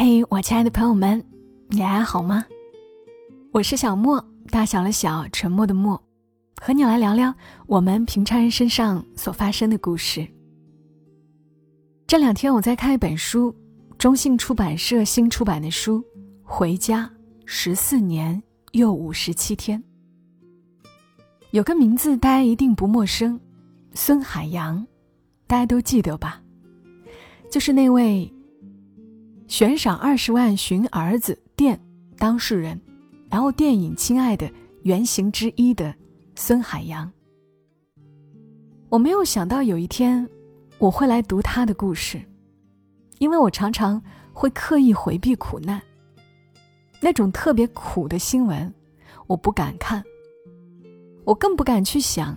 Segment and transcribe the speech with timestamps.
[0.00, 1.20] 嘿，我亲爱的朋友们，
[1.70, 2.46] 你还好吗？
[3.50, 6.00] 我是小莫，大小的小，沉默的默，
[6.60, 7.34] 和你来聊聊
[7.66, 10.24] 我们平常人身上所发生的故事。
[12.06, 13.52] 这两天我在看一本书，
[13.98, 15.98] 中信出版社新出版的书
[16.44, 17.10] 《回家
[17.44, 18.40] 十四年
[18.70, 19.82] 又五十七天》，
[21.50, 23.40] 有个名字大家一定不陌生，
[23.94, 24.86] 孙海洋，
[25.48, 26.40] 大家都记得吧？
[27.50, 28.32] 就是那位。
[29.48, 31.80] 悬赏二十万寻儿子电
[32.18, 32.78] 当事人，
[33.30, 34.46] 然后电影《亲爱的》
[34.82, 35.92] 原型之一的
[36.36, 37.10] 孙海洋。
[38.90, 40.28] 我没有想到有一天
[40.76, 42.20] 我会来读他的故事，
[43.20, 44.00] 因为我常常
[44.34, 45.80] 会刻意回避苦难。
[47.00, 48.72] 那种特别苦的新闻，
[49.26, 50.04] 我不敢看，
[51.24, 52.36] 我更不敢去想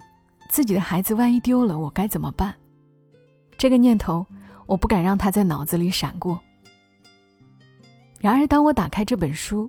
[0.49, 2.55] 自己的孩子万一丢了我该怎么办。
[3.57, 4.25] 这个念头，
[4.65, 6.39] 我不敢让他在脑子里闪过。
[8.21, 9.67] 然而，当我打开这本书，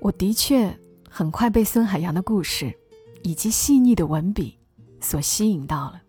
[0.00, 0.74] 我的确
[1.06, 2.74] 很快被孙海洋的故事
[3.22, 4.58] 以及细腻的文笔
[5.02, 6.00] 所吸引到了。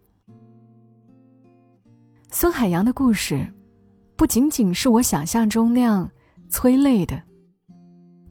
[2.32, 3.46] 孙海洋的故事
[4.16, 6.10] 不仅仅是我想象中那样
[6.48, 7.22] 催泪的，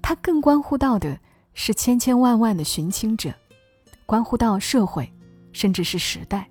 [0.00, 1.19] 它更关乎到的
[1.53, 3.31] 是千千万万的寻亲者，
[4.06, 5.06] 关乎到社会，
[5.53, 6.48] 甚至是时代。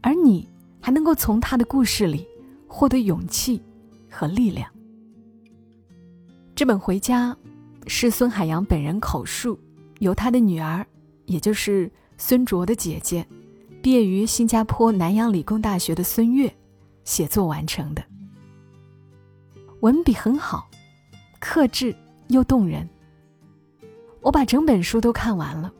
[0.00, 0.48] 而你
[0.80, 2.26] 还能够从他的故事里
[2.66, 3.62] 获得勇气
[4.10, 4.68] 和力量。
[6.56, 7.36] 这本《回家》
[7.88, 9.58] 是孙海洋本人口述，
[9.98, 10.86] 由他的女儿，
[11.26, 13.26] 也就是孙卓的姐姐，
[13.82, 16.54] 毕业于新加坡南洋理工大学的孙悦
[17.02, 18.04] 写作完成的。
[19.80, 20.70] 文笔很好，
[21.40, 21.92] 克制
[22.28, 22.88] 又动人。
[24.20, 25.72] 我把整本书都看完了，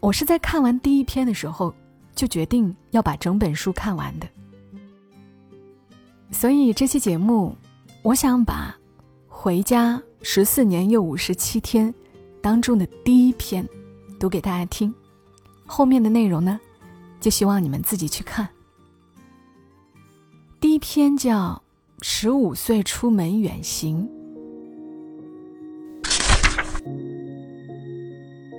[0.00, 1.74] 我是在看完第一篇的时候
[2.14, 4.28] 就决定要把整本书看完的。
[6.30, 7.56] 所以这期节目，
[8.02, 8.72] 我想把。
[9.46, 11.94] 回家十四年又五十七天，
[12.42, 13.64] 当中的第一篇，
[14.18, 14.92] 读给大家听。
[15.64, 16.58] 后面的内容呢，
[17.20, 18.48] 就希望你们自己去看。
[20.58, 21.62] 第一篇叫
[22.04, 24.08] 《十五岁出门远行》。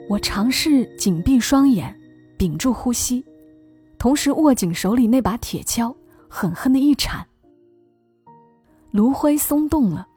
[0.08, 1.94] 我尝试紧闭双眼，
[2.38, 3.26] 屏住呼吸，
[3.98, 5.94] 同时握紧手里那把铁锹，
[6.30, 7.28] 狠狠的一铲。
[8.92, 10.08] 炉灰松动了。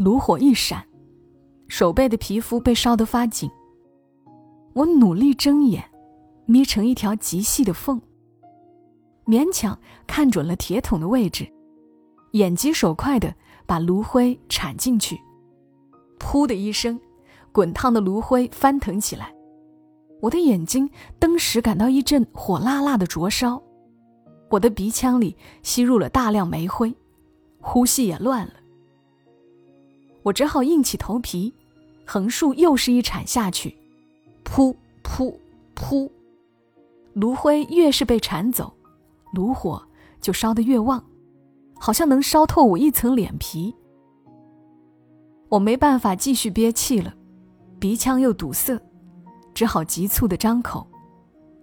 [0.00, 0.82] 炉火一闪，
[1.68, 3.50] 手背的皮肤被烧得发紧。
[4.72, 5.84] 我努力睁眼，
[6.46, 8.00] 眯成一条极细的缝，
[9.26, 11.46] 勉强看准了铁桶的位置，
[12.30, 13.34] 眼疾手快地
[13.66, 15.20] 把炉灰铲进去。
[16.18, 16.98] 噗的一声，
[17.52, 19.30] 滚烫的炉灰翻腾起来，
[20.22, 20.88] 我的眼睛
[21.18, 23.62] 登时感到一阵火辣辣的灼烧，
[24.48, 26.96] 我的鼻腔里吸入了大量煤灰，
[27.60, 28.54] 呼吸也乱了。
[30.22, 31.54] 我只好硬起头皮，
[32.04, 33.76] 横竖又是一铲下去，
[34.44, 35.34] 噗噗
[35.74, 36.10] 噗，
[37.14, 38.72] 炉灰越是被铲走，
[39.32, 39.82] 炉火
[40.20, 41.02] 就烧得越旺，
[41.78, 43.74] 好像能烧透我一层脸皮。
[45.48, 47.14] 我没办法继续憋气了，
[47.78, 48.78] 鼻腔又堵塞，
[49.54, 50.86] 只好急促的张口，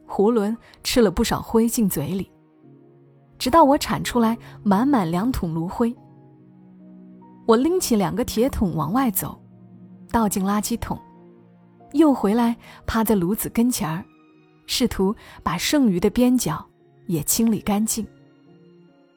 [0.08, 2.30] 囫囵吃了不少灰进嘴里，
[3.38, 5.96] 直到我铲出来满满两桶炉灰。
[7.48, 9.42] 我拎起两个铁桶往外走，
[10.12, 11.00] 倒进垃圾桶，
[11.94, 14.04] 又回来趴在炉子跟前儿，
[14.66, 16.64] 试图把剩余的边角
[17.06, 18.06] 也清理干净。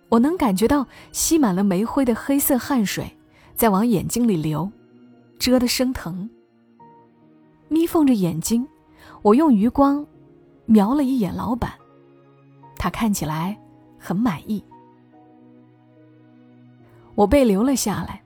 [0.09, 3.13] 我能感觉到吸满了煤灰的黑色汗水
[3.57, 4.71] 在往眼睛里流，
[5.37, 6.31] 遮得生疼。
[7.69, 8.65] 眯缝着眼睛，
[9.23, 10.07] 我用余光
[10.67, 11.73] 瞄了一眼老板，
[12.77, 13.59] 他看起来
[13.99, 14.65] 很满意。
[17.21, 18.23] 我被留了下来，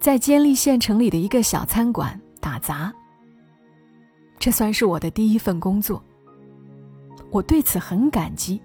[0.00, 2.92] 在监利县城里的一个小餐馆打杂。
[4.40, 6.02] 这算是我的第一份工作，
[7.30, 8.60] 我对此很感激。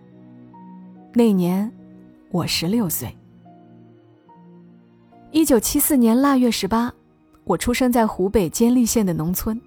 [1.13, 1.71] 那年，
[2.31, 3.15] 我十六岁。
[5.29, 6.91] 一九七四年腊月十八，
[7.43, 9.61] 我出生在湖北监利县的农村。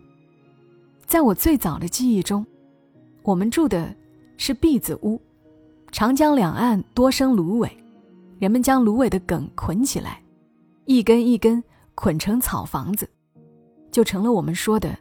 [1.06, 2.44] 在我最早的记忆中，
[3.22, 3.94] 我们住的
[4.36, 5.22] 是篦子屋，
[5.92, 7.70] 长江两岸多生芦苇。
[8.42, 10.20] 人们将芦苇的梗捆起来，
[10.86, 11.62] 一根一根
[11.94, 13.08] 捆成草房子，
[13.92, 14.98] 就成了我们说的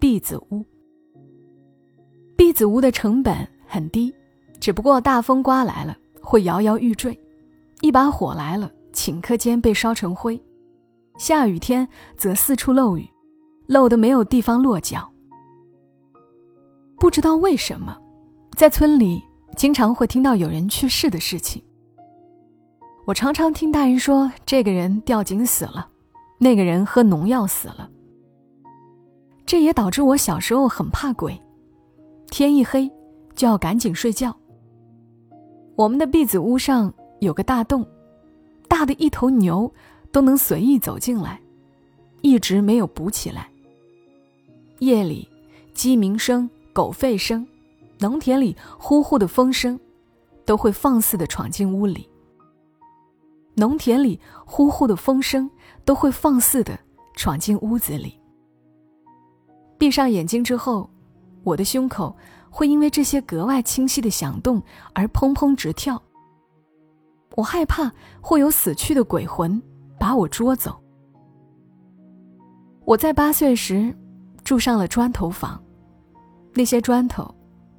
[0.00, 0.64] 篦子屋。
[2.34, 4.10] 篦子屋的成本很低，
[4.58, 7.14] 只不过大风刮来了会摇摇欲坠，
[7.82, 10.42] 一把火来了顷刻间被烧成灰，
[11.18, 11.86] 下雨天
[12.16, 13.06] 则四处漏雨，
[13.66, 15.06] 漏得没有地方落脚。
[16.98, 17.94] 不知道为什么，
[18.56, 19.22] 在村里
[19.58, 21.62] 经常会听到有人去世的事情。
[23.08, 25.88] 我常常听大人说，这个人掉井死了，
[26.36, 27.88] 那个人喝农药死了。
[29.46, 31.40] 这也导致我小时候很怕鬼，
[32.26, 32.86] 天一黑
[33.34, 34.36] 就要赶紧睡觉。
[35.74, 37.82] 我们的壁子屋上有个大洞，
[38.68, 39.72] 大的一头牛
[40.12, 41.40] 都能随意走进来，
[42.20, 43.48] 一直没有补起来。
[44.80, 45.26] 夜里，
[45.72, 47.48] 鸡鸣声、狗吠声，
[48.00, 49.80] 农田里呼呼的风声，
[50.44, 52.06] 都会放肆的闯进屋里。
[53.58, 55.50] 农田里呼呼的风声
[55.84, 56.78] 都会放肆的
[57.16, 58.18] 闯进屋子里。
[59.76, 60.88] 闭上眼睛之后，
[61.42, 62.16] 我的胸口
[62.48, 64.62] 会因为这些格外清晰的响动
[64.94, 66.00] 而砰砰直跳。
[67.34, 69.60] 我害怕会有死去的鬼魂
[69.98, 70.80] 把我捉走。
[72.84, 73.94] 我在八岁时
[74.42, 75.62] 住上了砖头房，
[76.54, 77.32] 那些砖头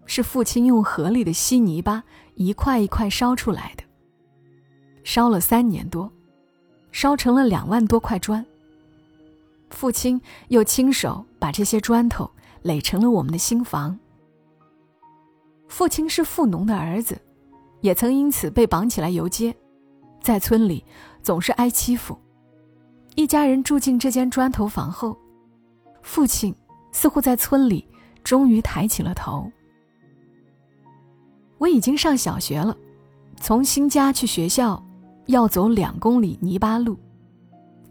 [0.06, 2.04] 是父亲用河里的稀泥巴
[2.36, 3.84] 一块一块烧出来的。
[5.12, 6.08] 烧了三年多，
[6.92, 8.46] 烧成了两万多块砖。
[9.72, 12.30] 父亲又亲手把这些砖头
[12.62, 13.98] 垒成了我们的新房。
[15.68, 17.20] 父亲是富农的儿子，
[17.82, 19.56] 也曾因此被绑起来游街，
[20.22, 20.86] 在村里
[21.24, 22.16] 总是挨欺负。
[23.16, 25.18] 一家人住进这间砖头房后，
[26.04, 26.54] 父亲
[26.92, 27.84] 似乎在村里
[28.24, 29.52] 终于抬起了头。
[31.58, 32.78] 我已经上小学了，
[33.42, 34.86] 从新家去学校
[35.30, 36.98] 要走两公里泥巴路。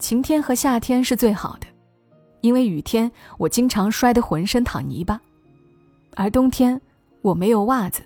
[0.00, 1.68] 晴天和夏天是最好的，
[2.40, 5.20] 因为雨天我经常摔得浑身淌泥巴，
[6.16, 6.80] 而冬天
[7.22, 8.02] 我没有袜子。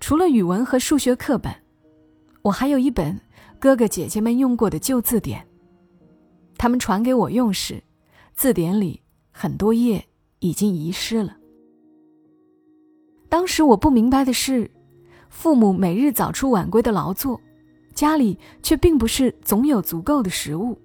[0.00, 1.54] 除了语文和数学课本，
[2.42, 3.18] 我还有一本
[3.60, 5.46] 哥哥姐姐们用过的旧字典。
[6.58, 7.80] 他们传给我用时，
[8.34, 9.00] 字典里
[9.30, 10.04] 很多页
[10.40, 11.36] 已经遗失了。
[13.28, 14.68] 当时我不明白的是，
[15.28, 17.40] 父母每日早出晚归的劳作。
[17.94, 20.76] 家里却并不是总有足够的食物。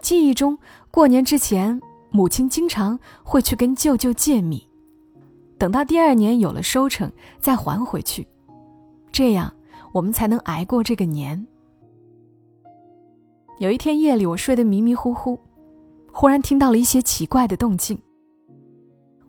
[0.00, 0.58] 记忆中，
[0.90, 4.66] 过年之前，母亲经常会去跟舅舅借米，
[5.58, 8.26] 等到第二年有了收成再还回去，
[9.12, 9.52] 这样
[9.92, 11.46] 我们才能挨过这个年。
[13.58, 15.38] 有一天夜里，我睡得迷迷糊糊，
[16.12, 17.98] 忽然听到了一些奇怪的动静。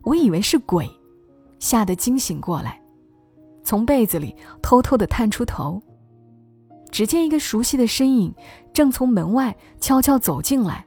[0.02, 0.88] 我以为是鬼，
[1.58, 2.80] 吓得惊醒过来，
[3.62, 5.80] 从被子里偷偷的探出头。
[6.90, 8.34] 只见一个熟悉的身影，
[8.72, 10.84] 正从门外悄悄走进来。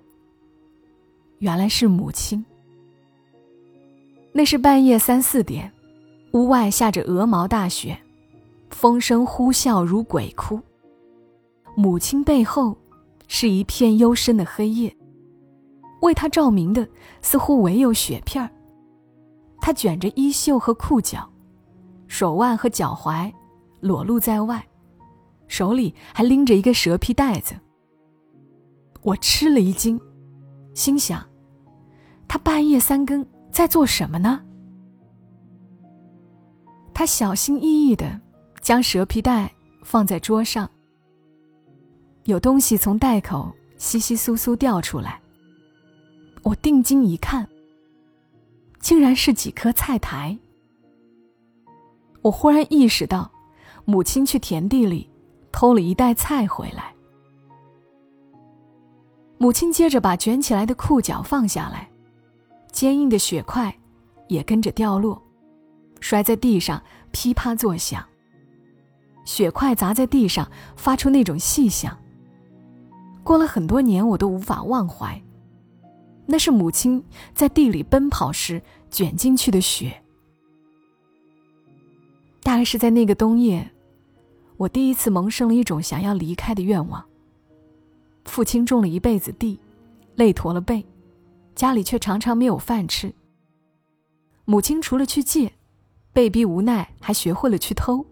[1.40, 2.44] 原来是母亲。
[4.31, 5.72] 那是半夜三四点，
[6.34, 8.00] 屋外下着鹅毛大雪，
[8.69, 10.60] 风声呼啸如鬼哭。
[11.75, 12.78] 母亲背后
[13.28, 14.96] 是一片幽深的黑夜，
[16.01, 16.88] 为她照明的
[17.22, 18.50] 似乎唯有雪片儿。
[19.62, 21.30] 她卷着衣袖和裤脚，
[22.07, 23.31] 手腕和脚踝
[23.80, 24.66] 裸露在外。
[25.50, 27.56] 手里还拎着一个蛇皮袋子，
[29.01, 30.00] 我吃了一惊，
[30.74, 31.28] 心想：
[32.28, 34.42] 他半夜三更在做什么呢？
[36.94, 38.22] 他小心翼翼的
[38.62, 39.51] 将蛇皮袋
[39.84, 40.69] 放在桌上，
[42.25, 45.19] 有东西从袋口稀稀疏疏掉出来。
[46.44, 47.48] 我定睛一看，
[48.80, 50.38] 竟然是几颗菜苔。
[52.22, 53.31] 我忽然意识到，
[53.86, 55.08] 母亲去田地里。
[55.51, 56.94] 偷了一袋菜回来，
[59.38, 61.89] 母亲接着把卷起来的裤脚放下来，
[62.72, 63.75] 坚硬的雪块
[64.27, 65.22] 也跟着掉落，
[66.00, 68.06] 摔在地上噼啪作响。
[69.25, 71.98] 雪块砸在地上发出那种细响。
[73.24, 75.22] 过了很多年，我都无法忘怀，
[76.25, 77.03] 那是母亲
[77.34, 80.01] 在地里奔跑时卷进去的雪。
[82.41, 83.70] 大概是在那个冬夜。
[84.60, 87.01] 我第一次萌生了一种想要离开的愿望。
[88.25, 89.58] 父亲种了一辈子地，
[90.16, 90.86] 累驼了背，
[91.56, 93.13] 家里却常常没有饭吃。
[94.44, 95.54] 母亲除了去借，
[96.12, 98.06] 被逼无奈还学会了去偷。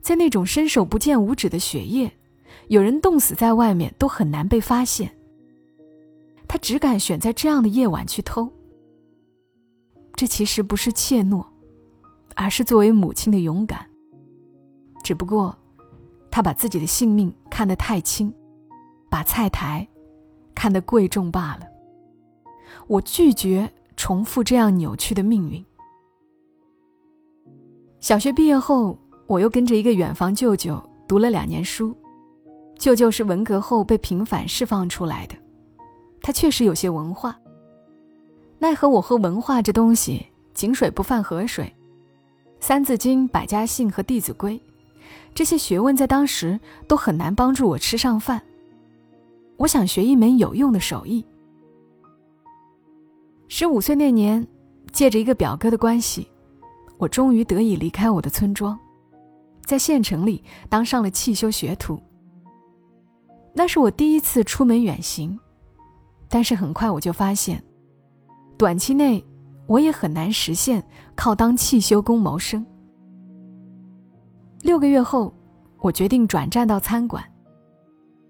[0.00, 2.10] 在那种伸手不见五指的雪夜，
[2.68, 5.14] 有人冻死在外面都很难被发现。
[6.48, 8.50] 他只敢选在这样的夜晚去偷。
[10.14, 11.44] 这其实不是怯懦，
[12.34, 13.86] 而是作为母亲的勇敢。
[15.04, 15.54] 只不过，
[16.30, 18.32] 他把自己的性命看得太轻，
[19.10, 19.86] 把菜台
[20.54, 21.66] 看得贵重罢了。
[22.86, 25.62] 我拒绝重复这样扭曲的命运。
[28.00, 31.94] 小学毕业后，我又跟着一个远房舅舅读了两年书。
[32.78, 35.36] 舅舅是文革后被平反释放出来的，
[36.22, 37.38] 他确实有些文化。
[38.58, 41.66] 奈何我和文化这东西井水不犯河水，
[42.58, 44.58] 《三字经》《百家姓》和《弟子规》。
[45.34, 48.40] 这些学问在当时都很难帮助我吃上饭。
[49.56, 51.24] 我想学一门有用的手艺。
[53.48, 54.46] 十五岁那年，
[54.92, 56.26] 借着一个表哥的关系，
[56.98, 58.78] 我终于得以离开我的村庄，
[59.64, 62.00] 在县城里当上了汽修学徒。
[63.52, 65.38] 那是我第一次出门远行，
[66.28, 67.62] 但是很快我就发现，
[68.58, 69.24] 短期内
[69.66, 70.84] 我也很难实现
[71.14, 72.66] 靠当汽修工谋生。
[74.64, 75.30] 六个月后，
[75.78, 77.22] 我决定转战到餐馆，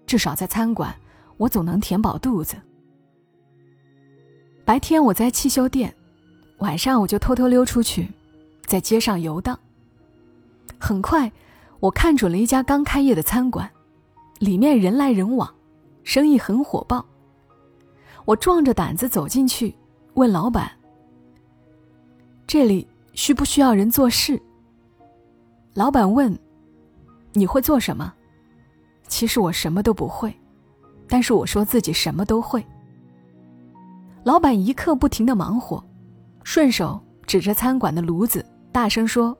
[0.05, 0.93] 至少在餐馆，
[1.37, 2.57] 我总能填饱肚子。
[4.65, 5.95] 白天我在汽修店，
[6.57, 8.11] 晚上我就偷偷溜出去，
[8.65, 9.57] 在街上游荡。
[10.77, 11.31] 很快，
[11.79, 13.71] 我看准了一家刚开业的餐馆。
[14.39, 15.49] 里面人来人往，
[16.03, 17.05] 生意很火爆。
[18.25, 19.73] 我壮着胆子走进去，
[20.15, 20.69] 问老板
[22.45, 24.37] ：“这里需不需要人做事？”
[25.75, 26.35] 老板问
[27.33, 28.13] ：“你会做什么？”
[29.09, 30.33] 其实我什么都不会，
[31.05, 32.65] 但是我说自己什么都会。
[34.23, 35.83] 老板一刻不停的忙活，
[36.43, 39.37] 顺手指着餐馆的炉子，大声说：“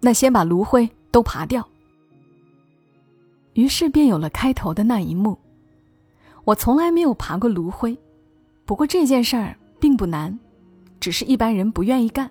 [0.00, 1.62] 那先把炉灰都爬掉。”
[3.52, 5.38] 于是便有了开头的那一幕。
[6.44, 7.96] 我从来没有爬过炉灰，
[8.64, 10.36] 不过这件事儿并不难，
[10.98, 12.30] 只是一般人不愿意干。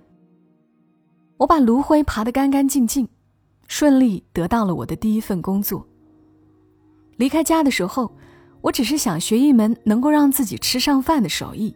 [1.37, 3.07] 我把炉灰爬得干干净净，
[3.67, 5.85] 顺利得到了我的第一份工作。
[7.17, 8.11] 离开家的时候，
[8.61, 11.75] 我只是想学一门能够让自己吃上饭的手艺，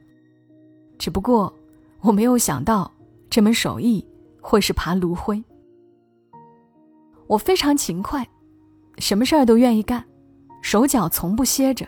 [0.98, 1.54] 只不过
[2.02, 2.92] 我没有想到
[3.30, 4.06] 这门手艺
[4.42, 5.44] 会是爬炉灰。
[7.28, 8.28] 我非常勤快。
[8.98, 10.04] 什么事儿都愿意干，
[10.62, 11.88] 手脚从不歇着，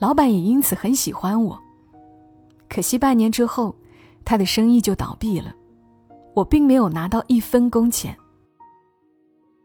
[0.00, 1.56] 老板也因此很喜欢我。
[2.68, 3.76] 可惜半年之后，
[4.24, 5.54] 他的生意就倒闭了，
[6.36, 8.14] 我并没有拿到一分工钱。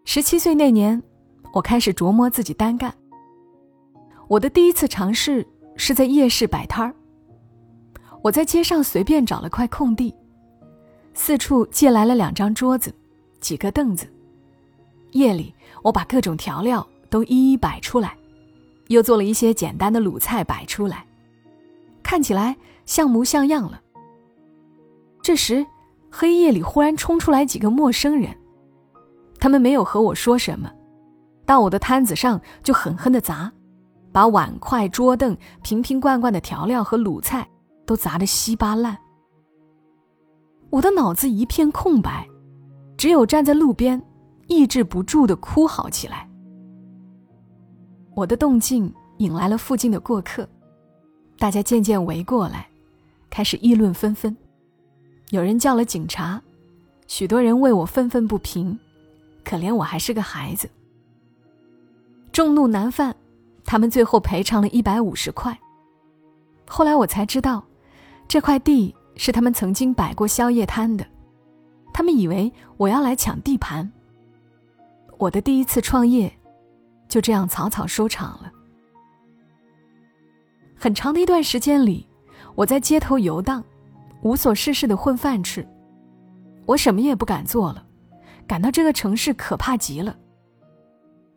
[0.05, 1.03] 十七岁那年，
[1.53, 2.93] 我开始琢磨自己单干。
[4.29, 6.95] 我的第一次尝试是在夜市摆摊儿。
[8.21, 10.15] 我在街上随便找了块空地，
[11.13, 12.93] 四处借来了两张桌子，
[13.41, 14.07] 几个凳子。
[15.11, 18.15] 夜里，我把各种调料都一一摆出来，
[18.87, 21.05] 又做了一些简单的卤菜摆出来，
[22.01, 23.81] 看起来像模像样了。
[25.21, 25.65] 这时，
[26.11, 28.35] 黑夜里忽然冲出来几个陌生人，
[29.39, 30.71] 他们没有和我说什么，
[31.45, 33.51] 到我的摊子上就狠狠的砸，
[34.11, 37.47] 把碗筷、桌凳、瓶瓶罐罐的调料和卤菜
[37.85, 38.97] 都砸得稀巴烂。
[40.69, 42.27] 我的脑子一片空白，
[42.97, 44.01] 只有站在路边。
[44.47, 46.27] 抑制不住的哭嚎起来。
[48.13, 50.45] 我的动静引来了附近的过客，
[51.37, 52.67] 大家渐渐围过来，
[53.29, 54.35] 开始议论纷纷。
[55.31, 56.41] 有人叫了警察，
[57.07, 58.77] 许多人为我愤愤不平，
[59.45, 60.69] 可怜我还是个孩子。
[62.33, 63.15] 众怒难犯，
[63.63, 65.57] 他们最后赔偿了一百五十块。
[66.67, 67.63] 后来我才知道，
[68.27, 71.05] 这块地是他们曾经摆过宵夜摊的，
[71.93, 73.89] 他们以为我要来抢地盘。
[75.17, 76.29] 我的第一次创业，
[77.07, 78.51] 就这样草草收场了。
[80.75, 82.05] 很长的一段时间里，
[82.53, 83.63] 我在街头游荡，
[84.21, 85.67] 无所事事的混饭吃。
[86.65, 87.85] 我什么也不敢做了，
[88.47, 90.17] 感到这个城市可怕极了。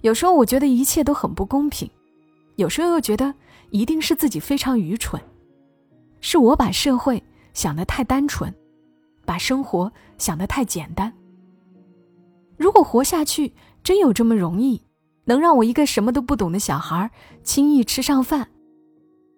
[0.03, 1.91] 有时候我觉得一切都很不公平，
[2.57, 3.35] 有时候又觉得
[3.71, 5.21] 一定是自己非常愚蠢，
[6.21, 7.23] 是我把社会
[7.55, 8.55] 想得太单纯，
[9.25, 11.13] 把生活想得太简单。
[12.57, 14.83] 如果活下去，真有这么容易，
[15.25, 17.11] 能让我一个什么都不懂的小孩
[17.43, 18.49] 轻易吃上饭？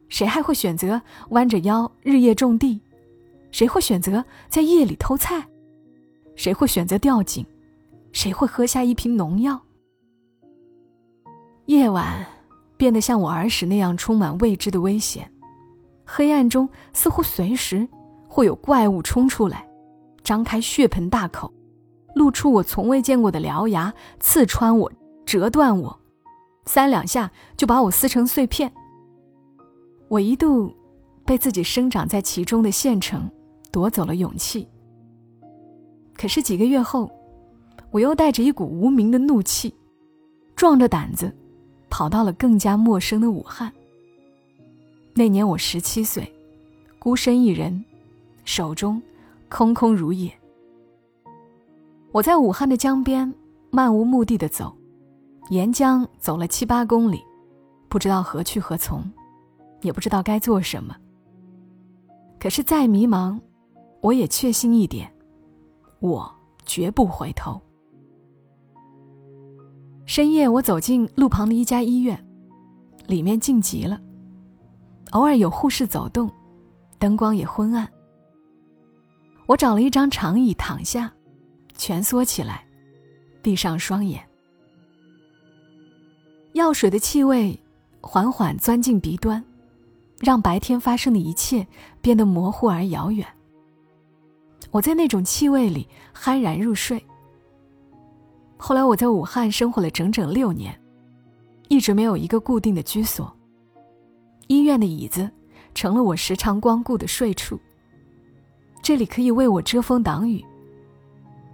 [0.08, 1.00] 谁还会选择
[1.30, 2.80] 弯着腰日夜种地？
[3.56, 5.48] 谁会选择在夜里偷菜？
[6.34, 7.42] 谁会选择吊井？
[8.12, 9.58] 谁会喝下一瓶农药？
[11.64, 12.26] 夜晚
[12.76, 15.32] 变得像我儿时那样充满未知的危险，
[16.04, 17.88] 黑暗中似乎随时
[18.28, 19.66] 会有怪物冲出来，
[20.22, 21.50] 张开血盆大口。
[22.14, 24.92] 露出我从未见过的獠牙，刺穿我，
[25.24, 25.98] 折断我，
[26.66, 28.70] 三两下就把我撕成碎片。
[30.08, 30.76] 我一度
[31.24, 33.30] 被自己生长在其中的县城
[33.76, 34.66] 夺走了勇气。
[36.14, 37.10] 可是几个月后，
[37.90, 39.74] 我又带着一股无名的怒气，
[40.54, 41.30] 壮着胆子，
[41.90, 43.70] 跑到了更加陌生的武汉。
[45.12, 46.26] 那年我十七岁，
[46.98, 47.84] 孤身一人，
[48.46, 49.02] 手中
[49.50, 50.32] 空空如也。
[52.12, 53.30] 我在武汉的江边
[53.68, 54.74] 漫无目的的走，
[55.50, 57.22] 沿江走了七八公里，
[57.90, 59.04] 不知道何去何从，
[59.82, 60.96] 也不知道该做什么。
[62.40, 63.38] 可是再迷茫，
[64.06, 65.12] 我也确信一点，
[65.98, 66.32] 我
[66.64, 67.60] 绝不回头。
[70.04, 72.24] 深夜，我走进路旁的一家医院，
[73.08, 74.00] 里面静极了，
[75.10, 76.30] 偶尔有护士走动，
[77.00, 77.88] 灯光也昏暗。
[79.46, 81.12] 我找了一张长椅躺下，
[81.76, 82.64] 蜷缩起来，
[83.42, 84.24] 闭上双眼。
[86.52, 87.58] 药水的气味
[88.00, 89.44] 缓缓钻进鼻端，
[90.20, 91.66] 让白天发生的一切
[92.00, 93.26] 变得模糊而遥远。
[94.70, 97.04] 我在那种气味里酣然入睡。
[98.56, 100.78] 后来我在武汉生活了整整六年，
[101.68, 103.34] 一直没有一个固定的居所。
[104.48, 105.30] 医院的椅子
[105.74, 107.58] 成了我时常光顾的睡处。
[108.82, 110.44] 这里可以为我遮风挡雨。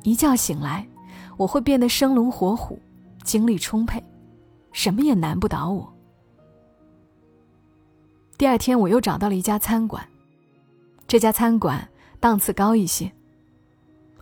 [0.03, 0.87] 一觉醒来，
[1.37, 2.79] 我会变得生龙活虎，
[3.25, 4.03] 精力充沛，
[4.73, 5.93] 什么也难不倒我。
[8.37, 10.07] 第二天，我又找到了一家餐馆，
[11.07, 11.89] 这家餐馆
[12.23, 13.13] 档次高一些。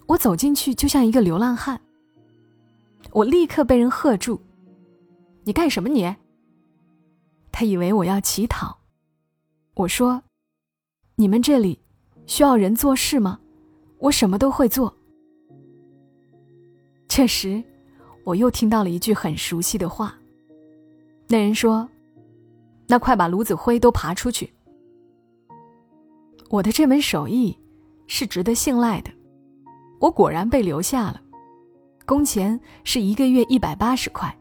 [0.06, 1.78] 我走进去就像一个流浪汉。
[3.12, 4.40] 我立刻被人喝住
[5.44, 6.16] ：“你干什么你？”
[7.52, 8.78] 他以为我要乞讨。
[9.74, 10.22] 我说
[11.16, 11.78] ：“你们这里
[12.26, 13.38] 需要人做事吗？
[13.98, 14.96] 我什么都会做。”
[17.06, 17.62] 这时，
[18.24, 20.16] 我又听到了一句很熟悉的话。
[21.28, 21.86] 那人说
[22.88, 24.50] ：“那快把炉子灰都爬出去。”
[26.48, 27.56] 我的这门手艺
[28.12, 29.10] 是值得信赖的，
[30.00, 31.20] 我果然被留下了。
[32.04, 34.36] 工钱是一个月一百八十块。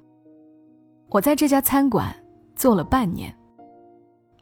[1.10, 2.14] 我在这家餐馆
[2.56, 3.32] 做了半年。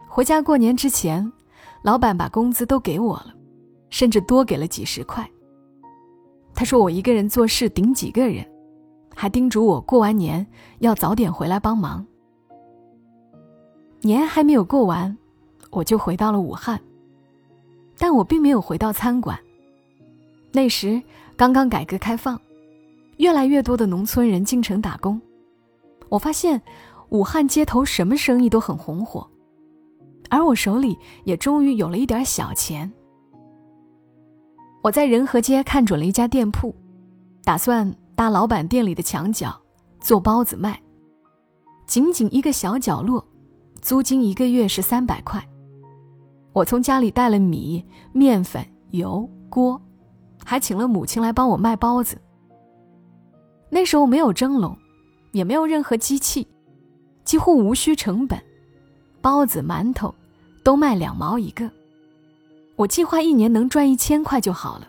[0.08, 1.30] 回家过年之前，
[1.84, 3.36] 老板把工资都给我了，
[3.90, 5.30] 甚至多给了几十块。
[6.54, 8.50] 他说我一个人做事顶几个人，
[9.14, 10.48] 还叮嘱我过完年
[10.80, 12.04] 要早点回来帮忙。
[14.00, 15.18] 年还没有过完，
[15.70, 16.80] 我就回到了武汉。
[17.98, 19.38] 但我并没有回到餐馆。
[20.52, 21.02] 那时
[21.36, 22.40] 刚刚改革开放。
[23.18, 25.20] 越来越多的农村人进城打工，
[26.08, 26.62] 我发现
[27.10, 29.28] 武汉街头什么生意都很红火，
[30.30, 32.94] 而我手里也终于有了一点小钱。
[34.84, 36.76] 我在仁和街看准了一家店铺，
[37.44, 39.60] 打算搭老板店里的墙角
[40.00, 40.80] 做包子卖。
[41.88, 43.26] 仅仅一个小角落，
[43.82, 45.44] 租金一个月是三百块。
[46.58, 49.80] 我从家里带了米、面粉、油、锅，
[50.44, 52.20] 还请了母亲来帮我卖包子。
[53.70, 54.76] 那时候没有蒸笼，
[55.34, 56.48] 也没有任何机器，
[57.24, 58.42] 几乎无需成本，
[59.22, 60.12] 包子、馒头
[60.64, 61.70] 都卖两毛一个。
[62.76, 64.88] 我计划一年能赚一千块就好了，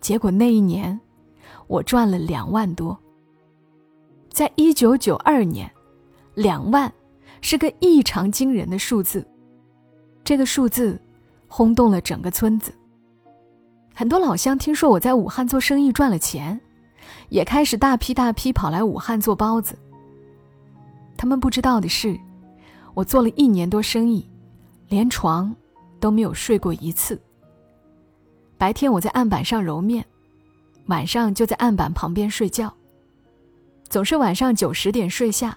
[0.00, 0.98] 结果那一年
[1.68, 2.98] 我赚了两万多。
[4.30, 5.70] 在一九九二年，
[6.34, 6.92] 两万
[7.40, 9.24] 是个异常惊人的数字，
[10.26, 11.00] 这个数字
[11.46, 12.74] 轰动了整个村子。
[13.94, 16.60] 很多老乡听说我在武汉做生意赚了钱。
[17.28, 19.78] 也开始大批大批跑来武汉做包子。
[21.16, 22.18] 他们不知道的是，
[22.92, 24.28] 我做了一年多生意，
[24.88, 25.54] 连床
[26.00, 27.20] 都没有睡过一次。
[28.58, 30.04] 白天我在案板上揉面，
[30.86, 32.72] 晚上就在案板旁边睡觉。
[33.88, 35.56] 总是晚上九十点睡下，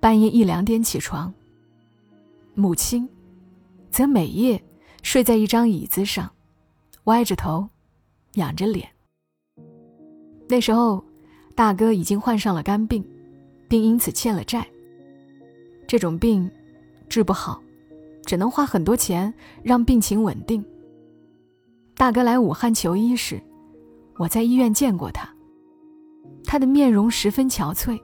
[0.00, 1.32] 半夜一两点起床。
[2.54, 3.08] 母亲，
[3.92, 4.60] 则每夜
[5.02, 6.28] 睡在一张椅子上，
[7.04, 7.68] 歪着头，
[8.34, 8.88] 仰着脸。
[10.48, 11.04] 那时候，
[11.54, 13.04] 大哥已经患上了肝病，
[13.68, 14.66] 并因此欠了债。
[15.86, 16.50] 这种病
[17.08, 17.62] 治不好，
[18.24, 20.64] 只能花很多钱让病情稳定。
[21.94, 23.40] 大哥来武汉求医时，
[24.16, 25.28] 我在医院见过他，
[26.44, 28.00] 他的面容十分憔悴。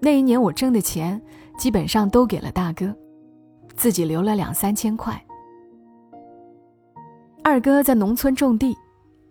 [0.00, 1.20] 那一年我挣的钱
[1.58, 2.94] 基本上都给了大哥，
[3.76, 5.22] 自己留了两三千块。
[7.42, 8.74] 二哥在农村种地，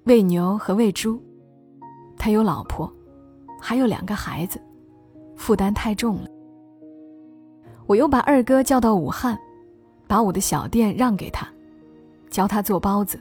[0.03, 1.21] 喂牛和喂猪。
[2.17, 2.91] 他有老婆，
[3.60, 4.62] 还有两个孩子，
[5.36, 6.27] 负担太重了。
[7.86, 9.38] 我又把二哥叫到武汉，
[10.08, 11.47] 把我的小店让给他，
[12.29, 13.19] 教他做包子，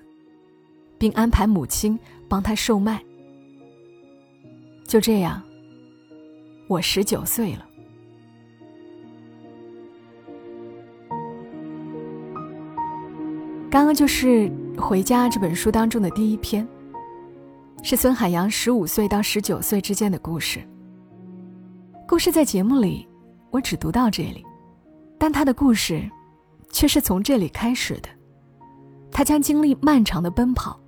[0.99, 3.03] 并安排母亲帮他售卖。
[4.87, 5.43] 就这样，
[6.69, 7.67] 我十九岁了。
[13.73, 16.69] 刚刚就是《回家》这本书当中的第一篇。
[17.83, 20.63] 是孙海洋十五岁到十九岁之间的故事。
[22.07, 23.09] 故事在节目里，
[23.51, 24.45] 我只读到这里，
[25.19, 26.07] 但他的故事，
[26.71, 28.11] 却是从这里开始的。
[29.11, 30.79] 他将经历漫长的奔跑，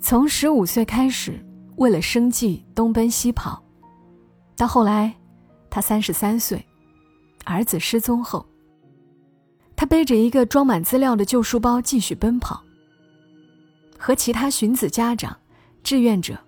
[0.00, 1.38] 从十五岁开始
[1.76, 3.62] 为了生计东奔西跑，
[4.56, 5.14] 到后来，
[5.68, 6.64] 他三十三岁，
[7.44, 8.46] 儿子失踪后，
[9.76, 12.62] 他背着一个装满资料的旧书包继续奔跑，
[13.98, 15.36] 和其他寻子家长。
[15.82, 16.38] 志愿者，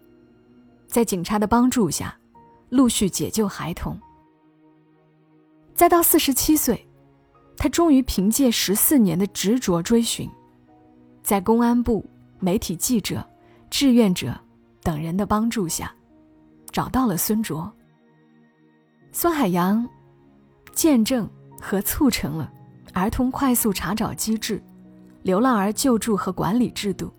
[0.87, 2.17] 在警察的帮助下，
[2.71, 4.01] 陆续解救孩童。
[5.75, 6.89] 再到四十七岁，
[7.55, 10.27] 他终于凭借十四年的执着追寻，
[11.23, 12.03] 在公安部、
[12.39, 13.23] 媒体记者、
[13.69, 14.35] 志愿者
[14.83, 15.95] 等人的帮助下，
[16.73, 17.71] 找到了孙卓。
[19.13, 19.87] 孙海洋
[20.73, 21.29] 见证
[21.61, 22.51] 和促成了
[22.97, 24.63] 儿童快速查找机制、
[25.21, 27.13] 流浪儿救助和管理制度，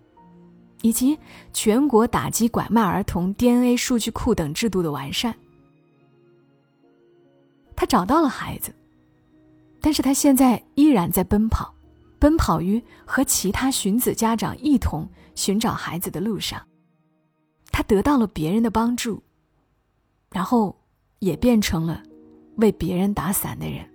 [0.82, 1.16] 以及
[1.52, 5.32] 全国打击拐卖儿童 DNA 数据库等制度的完善。
[7.76, 8.74] 他找到了孩子，
[9.80, 11.72] 但是他现在依然在奔跑，
[12.18, 16.60] 奔跑于和其他寻子家长一同寻找孩子的路上。
[17.70, 19.22] 他得到了别人的帮助，
[20.32, 20.76] 然后
[21.20, 22.02] 也变成了
[22.56, 23.88] 为别人打伞的人。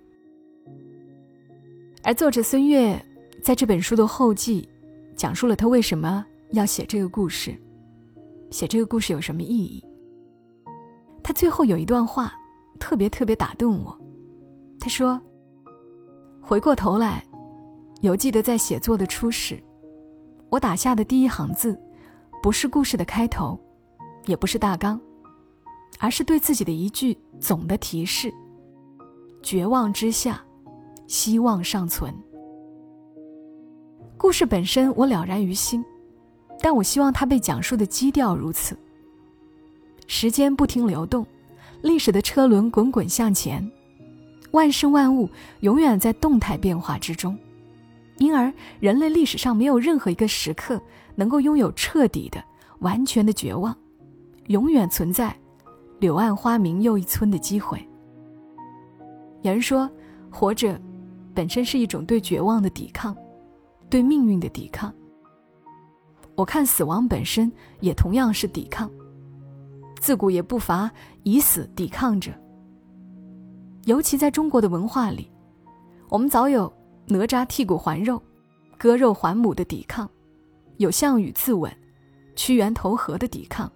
[2.04, 3.02] 而作者孙悦
[3.42, 4.68] 在这本书的后记，
[5.16, 7.58] 讲述了他为什么要写这个故事，
[8.50, 9.82] 写这个故事有什么意义。
[11.22, 12.32] 他最后有一段话。
[12.80, 13.98] 特别特别打动我，
[14.80, 15.18] 他说
[16.42, 17.24] ：“回过头来，
[18.02, 19.62] 犹记得在写作的初始，
[20.50, 21.80] 我打下的第一行字，
[22.42, 23.58] 不是故事的开头，
[24.26, 25.00] 也不是大纲，
[26.00, 28.30] 而是对自己的一句总的提示：
[29.40, 30.44] 绝望之下，
[31.06, 32.14] 希望尚存。
[34.16, 35.84] 故事本身我了然于心，
[36.60, 38.76] 但我希望它被讲述的基调如此。
[40.06, 41.26] 时间不停流动。”
[41.82, 43.70] 历史的车轮滚滚向前，
[44.52, 45.28] 万事万物
[45.60, 47.36] 永远在动态变化之中，
[48.16, 50.80] 因而人类历史上没有任何一个时刻
[51.14, 52.42] 能够拥有彻底的、
[52.78, 53.76] 完全的绝望，
[54.46, 55.36] 永远存在
[56.00, 57.86] “柳暗花明又一村”的机会。
[59.42, 59.86] 有人说，
[60.30, 60.80] 活着
[61.34, 63.16] 本身是一种对绝望的抵抗，
[63.90, 64.94] 对命运的抵抗。
[66.36, 68.90] 我看死亡本身也同样是抵抗。
[70.00, 70.90] 自古也不乏
[71.22, 72.30] 以死抵抗者。
[73.86, 75.30] 尤其在中国的文化里，
[76.08, 76.72] 我们早有
[77.06, 78.22] 哪吒剔骨还肉、
[78.78, 80.08] 割肉还母的抵抗，
[80.76, 81.70] 有项羽自刎、
[82.36, 83.70] 屈原投河的抵抗，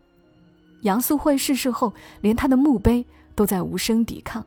[0.82, 4.44] 杨素慧逝世后，连他的墓碑都在无声抵抗。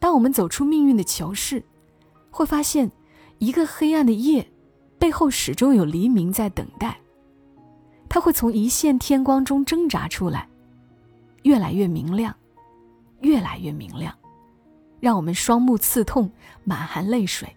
[0.00, 1.62] 当我们走出命运的囚室，
[2.30, 2.90] 会发现，
[3.38, 4.48] 一个黑暗的夜，
[4.98, 6.98] 背后始终有黎明在等待。
[8.08, 10.48] 它会从一线天光中挣扎出来，
[11.42, 12.34] 越来越明亮，
[13.20, 14.14] 越来越明亮，
[15.00, 16.30] 让我们双目刺痛，
[16.64, 17.48] 满含泪水。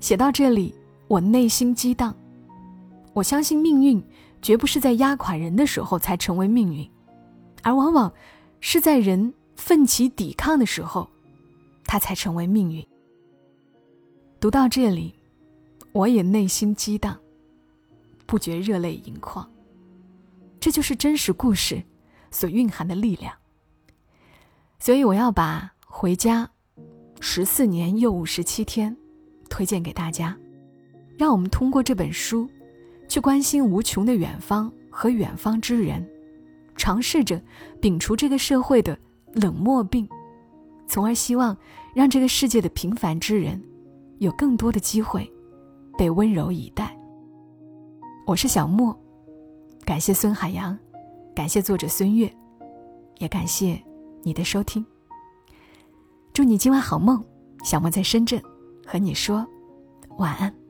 [0.00, 0.74] 写到这里，
[1.06, 2.14] 我内心激荡。
[3.12, 4.02] 我相信命运
[4.40, 6.90] 绝不是在压垮人的时候才成为命运，
[7.62, 8.12] 而往往
[8.58, 11.08] 是在人奋起抵抗的时候，
[11.84, 12.86] 它才成为命运。
[14.40, 15.14] 读到这里，
[15.92, 17.18] 我也内心激荡。
[18.26, 19.46] 不觉热泪盈眶，
[20.58, 21.82] 这就是真实故事
[22.30, 23.34] 所蕴含的力量。
[24.78, 26.50] 所以我要把《回家》
[27.20, 28.96] 十四年又五十七天
[29.50, 30.34] 推荐给大家，
[31.18, 32.48] 让我们通过这本书，
[33.06, 36.08] 去关心无穷的远方和远方之人，
[36.74, 37.38] 尝试着
[37.82, 38.98] 摒除这个社会的
[39.34, 40.08] 冷漠病，
[40.86, 41.56] 从而希望
[41.94, 43.62] 让这个世界的平凡之人
[44.18, 45.30] 有更多的机会
[45.96, 46.96] 被温柔以待。
[48.26, 48.96] 我是小莫，
[49.84, 50.78] 感谢孙海洋，
[51.34, 52.32] 感谢作者孙悦，
[53.18, 53.82] 也感谢
[54.22, 54.84] 你的收听。
[56.32, 57.22] 祝你今晚好梦，
[57.64, 58.40] 小莫在深圳
[58.86, 59.46] 和你说
[60.18, 60.61] 晚安。